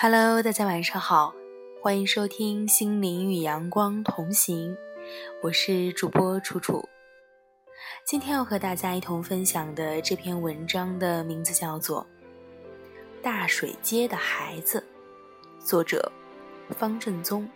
[0.00, 1.34] Hello，大家晚上好，
[1.82, 4.76] 欢迎收听心灵与阳光同行，
[5.42, 6.88] 我是主播楚楚。
[8.04, 12.06] 今天要和大家一同分享的这篇文章的名字叫做
[13.24, 14.86] 《大水街的孩子》，
[15.66, 16.12] 作者
[16.78, 17.50] 方正宗。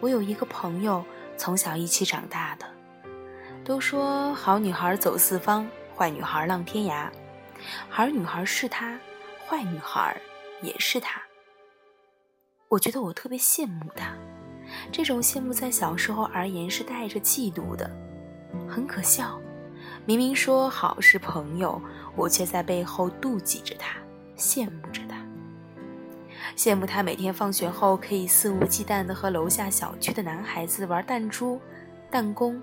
[0.00, 1.04] 我有一个朋友，
[1.36, 2.66] 从小一起长大的，
[3.64, 5.64] 都说好女孩走四方，
[5.96, 7.08] 坏女孩浪天涯，
[7.88, 8.98] 好女孩是她。
[9.48, 10.20] 坏女孩
[10.62, 11.20] 也是她。
[12.68, 14.14] 我觉得我特别羡慕她，
[14.90, 17.90] 这种羡慕在小时候而言是带着嫉妒的，
[18.68, 19.40] 很可笑。
[20.06, 21.80] 明明说好是朋友，
[22.16, 23.96] 我却在背后妒忌着她，
[24.36, 25.16] 羡慕着她。
[26.56, 31.60] 羡慕她每天放学后可以肆无忌惮地和楼下小区的男孩子玩弹珠、
[32.10, 32.60] 弹弓；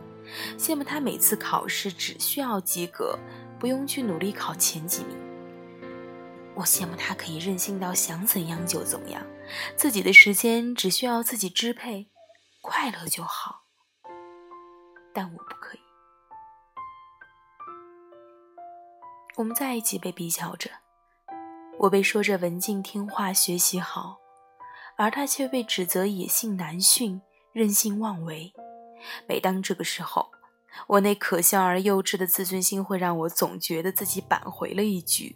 [0.57, 3.17] 羡慕她每次考试只需要及格，
[3.59, 5.30] 不用去努力考前几名。
[6.61, 9.25] 我羡慕他可以任性到想怎样就怎样，
[9.75, 12.07] 自己的时间只需要自己支配，
[12.61, 13.63] 快乐就好。
[15.11, 15.81] 但我不可以。
[19.37, 20.69] 我们在一起被比较着，
[21.79, 24.19] 我被说着文静听话、学习好，
[24.97, 27.19] 而他却被指责野性难驯、
[27.53, 28.53] 任性妄为。
[29.27, 30.29] 每当这个时候，
[30.85, 35.35] 我那可笑而幼稚的自尊心会让我总觉得自己扳回了一局。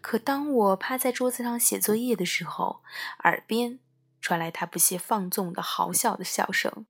[0.00, 2.82] 可当我趴在桌子上写作业的时候，
[3.24, 3.78] 耳边
[4.20, 6.86] 传来他不屑放纵的嚎笑的笑声，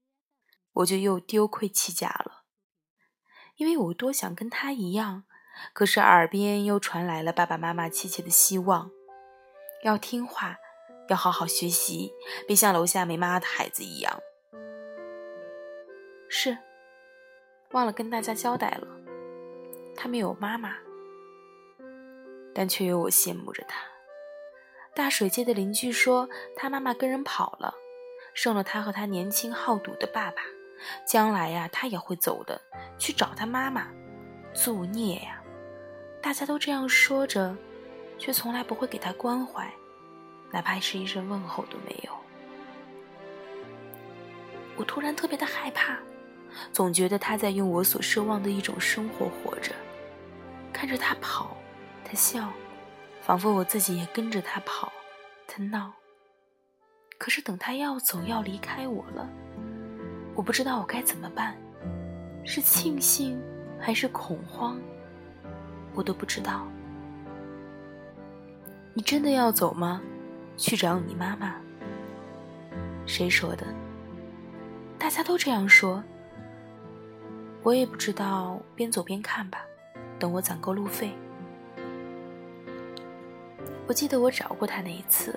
[0.73, 2.45] 我就又丢盔弃甲了。
[3.57, 5.25] 因为我多想跟他一样，
[5.73, 8.91] 可是耳边又传来了爸爸妈妈切切的希望：
[9.85, 10.57] 要听话，
[11.09, 12.13] 要好好学习，
[12.47, 14.21] 别像楼下没妈的孩子一样。
[16.29, 16.57] 是，
[17.73, 18.87] 忘了跟大家交代了，
[19.95, 20.75] 他没有妈妈。
[22.55, 23.81] 但却有我羡慕着他。
[24.95, 27.75] 大水街的邻居说，他妈妈跟人跑了，
[28.35, 30.43] 剩了他和他年轻好赌的爸爸。
[31.07, 32.61] 将来呀，他也会走的，
[32.99, 33.89] 去找他妈妈。
[34.53, 35.41] 作孽呀！
[36.21, 37.55] 大家都这样说着，
[38.19, 39.73] 却从来不会给他关怀，
[40.51, 42.13] 哪怕是一声问候都没有。
[44.77, 45.99] 我突然特别的害怕，
[46.73, 49.73] 总觉得他在用我所奢望的一种生活活着，
[50.73, 51.57] 看着他跑。
[52.11, 52.49] 他笑，
[53.23, 54.91] 仿佛我自己也跟着他跑，
[55.47, 55.93] 他闹。
[57.19, 59.31] 可是等他要走要离开我了，
[60.35, 61.57] 我不知道我该怎么办，
[62.43, 63.41] 是庆幸
[63.79, 64.81] 还是恐慌，
[65.95, 66.67] 我都不知道。
[68.93, 70.03] 你真的要走吗？
[70.57, 71.55] 去找你妈妈？
[73.07, 73.65] 谁说的？
[74.99, 76.03] 大家都这样说。
[77.63, 79.65] 我也不知道，边走边看吧，
[80.19, 81.17] 等我攒够路费。
[83.91, 85.37] 我记得我找过他那一次，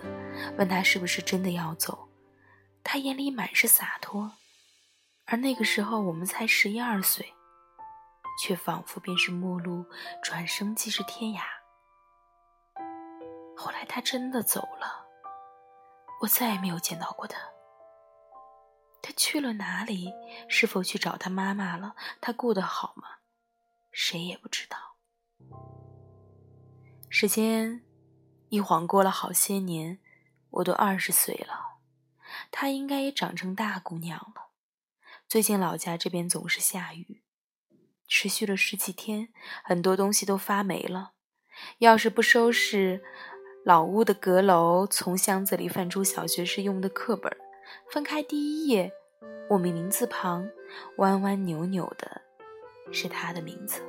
[0.59, 2.07] 问他是不是真的要走，
[2.83, 4.31] 他眼里满是洒脱，
[5.25, 7.33] 而那个时候我们才十一二岁，
[8.39, 9.83] 却仿佛便是陌路，
[10.21, 11.41] 转身即是天涯。
[13.57, 15.03] 后来他真的走了，
[16.21, 17.39] 我再也没有见到过他。
[19.01, 20.13] 他去了哪里？
[20.47, 21.95] 是否去找他妈妈了？
[22.21, 23.07] 他过得好吗？
[23.91, 24.77] 谁也不知道。
[27.09, 27.83] 时间。
[28.53, 29.97] 一晃过了好些年，
[30.51, 31.79] 我都二十岁了，
[32.51, 34.51] 她应该也长成大姑娘了。
[35.27, 37.23] 最近老家这边总是下雨，
[38.07, 39.29] 持续了十几天，
[39.63, 41.13] 很多东西都发霉了。
[41.79, 43.03] 要是不收拾，
[43.65, 47.35] 老屋的阁楼从箱子里翻出小学时用的课本，
[47.91, 48.91] 翻开第一页，
[49.49, 50.47] 我们名字旁
[50.97, 52.21] 弯弯扭扭的，
[52.91, 53.81] 是他的名字。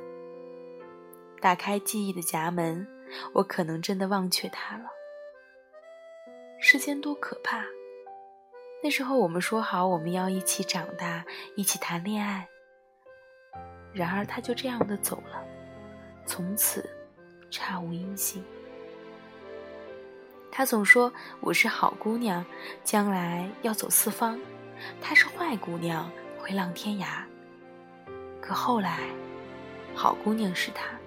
[1.39, 2.94] 打开记忆的夹门。
[3.33, 4.85] 我可能真的忘却他了。
[6.59, 7.63] 世间多可怕！
[8.83, 11.25] 那时候我们说好我们要一起长大，
[11.55, 12.47] 一起谈恋爱。
[13.93, 15.43] 然而他就这样的走了，
[16.25, 16.89] 从此
[17.49, 18.43] 杳无音信。
[20.51, 21.11] 他总说
[21.41, 22.45] 我是好姑娘，
[22.83, 24.37] 将来要走四方；
[25.01, 26.09] 她是坏姑娘，
[26.39, 27.23] 会浪天涯。
[28.41, 28.99] 可后来，
[29.93, 30.97] 好姑娘是他，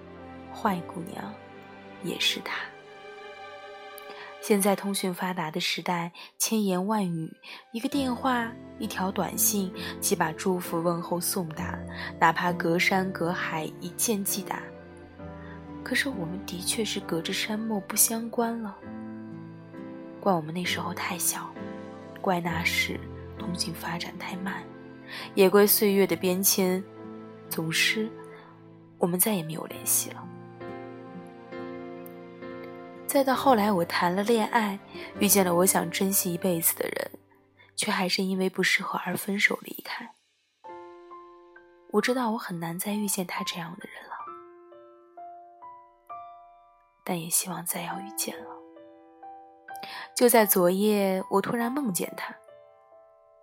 [0.53, 1.33] 坏姑娘。
[2.03, 2.59] 也是他。
[4.41, 7.31] 现在通讯发达的时代，千言万语，
[7.71, 8.49] 一个电话，
[8.79, 11.77] 一条短信，即把祝福问候送达，
[12.19, 14.63] 哪怕隔山隔海，一键即达。
[15.83, 18.75] 可是我们的确是隔着山漠不相关了。
[20.21, 21.49] 怪我们那时候太小，
[22.21, 22.99] 怪那时
[23.37, 24.63] 通讯发展太慢，
[25.35, 26.83] 也怪岁月的变迁，
[27.49, 28.09] 总是
[28.97, 30.28] 我们再也没有联系了。
[33.09, 34.77] 再到后来，我谈了恋爱，
[35.19, 37.09] 遇见了我想珍惜一辈子的人，
[37.75, 40.13] 却还是因为不适合而分手离开。
[41.93, 44.13] 我知道我很难再遇见他这样的人了，
[47.03, 48.51] 但也希望再要遇见了。
[50.15, 52.35] 就在昨夜，我突然梦见他，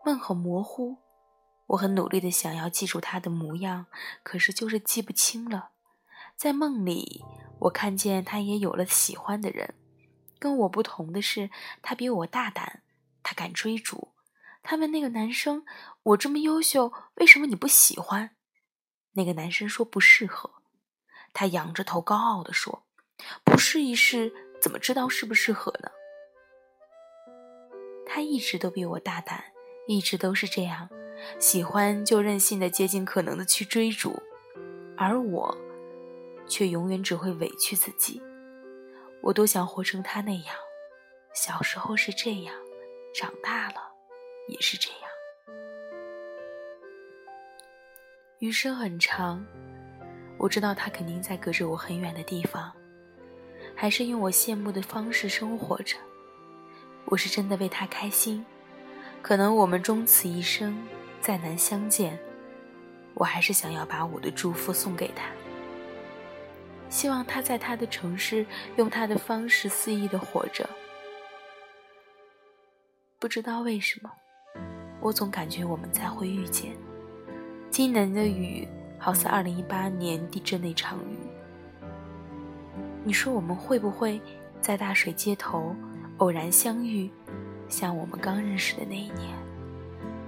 [0.04, 0.98] 梦很模糊，
[1.66, 3.86] 我很努力的想要记住他的模样，
[4.22, 5.70] 可是就是记不清了。
[6.36, 7.24] 在梦里，
[7.66, 9.74] 我看见他也有了喜欢的人，
[10.38, 11.50] 跟我不同的是，
[11.82, 12.82] 他比我大胆，
[13.22, 14.12] 他敢追逐。
[14.62, 15.64] 他问那个男生
[16.02, 18.36] ：“我这么优秀，为什么你不喜欢？”
[19.14, 20.50] 那个男生说：“不适合。”
[21.32, 22.86] 他仰着头高傲地说
[23.44, 25.90] ：“不试一试，怎么知道适不适合呢？”
[28.06, 29.44] 他一直都比我大胆，
[29.86, 30.88] 一直都是这样，
[31.38, 34.22] 喜欢就任性的竭尽可能的去追逐，
[34.96, 35.56] 而我，
[36.48, 38.22] 却永远只会委屈自己。
[39.22, 40.54] 我多想活成他那样，
[41.34, 42.54] 小时候是这样，
[43.14, 43.92] 长大了
[44.48, 45.00] 也是这样。
[48.38, 49.44] 余生很长，
[50.38, 52.70] 我知道他肯定在隔着我很远的地方，
[53.74, 55.96] 还是用我羡慕的方式生活着。
[57.06, 58.44] 我是真的为他开心，
[59.22, 60.76] 可能我们终此一生
[61.20, 62.18] 再难相见，
[63.14, 65.24] 我还是想要把我的祝福送给他。
[66.88, 68.46] 希望他在他的城市
[68.76, 70.68] 用他的方式肆意的活着。
[73.18, 74.10] 不知道为什么，
[75.00, 76.76] 我总感觉我们再会遇见。
[77.70, 78.66] 今年的雨
[78.98, 81.18] 好似二零一八年地震那场雨。
[83.04, 84.20] 你说我们会不会
[84.60, 85.74] 在大水街头？
[86.18, 87.10] 偶然相遇，
[87.68, 89.36] 像我们刚认识的那一年，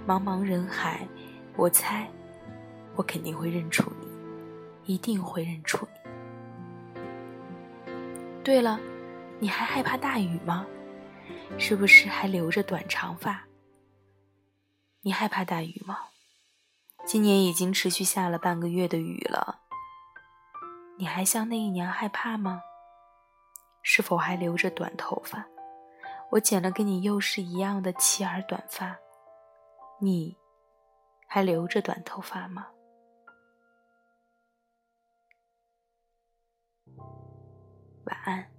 [0.06, 1.08] 茫茫人海，
[1.56, 2.06] 我猜，
[2.94, 5.97] 我肯定会认出你，一定会认出你。
[8.48, 8.80] 对了，
[9.40, 10.66] 你还害怕大雨吗？
[11.58, 13.44] 是不是还留着短长发？
[15.02, 15.98] 你害怕大雨吗？
[17.04, 19.60] 今年已经持续下了半个月的雨了，
[20.96, 22.62] 你还像那一年害怕吗？
[23.82, 25.44] 是否还留着短头发？
[26.30, 28.96] 我剪了跟你又是一样的齐耳短发，
[30.00, 30.34] 你
[31.26, 32.68] 还留着短头发吗？
[38.08, 38.57] 晚安。